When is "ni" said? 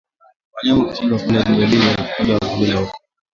1.43-1.57